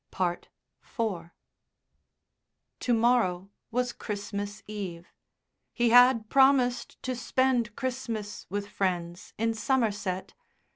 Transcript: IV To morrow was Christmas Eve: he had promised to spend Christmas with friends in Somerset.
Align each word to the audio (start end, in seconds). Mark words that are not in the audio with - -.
IV 0.11 0.37
To 2.79 2.93
morrow 2.95 3.51
was 3.69 3.93
Christmas 3.93 4.63
Eve: 4.65 5.05
he 5.75 5.91
had 5.91 6.27
promised 6.27 6.99
to 7.03 7.15
spend 7.15 7.75
Christmas 7.75 8.47
with 8.49 8.67
friends 8.67 9.35
in 9.37 9.53
Somerset. 9.53 10.33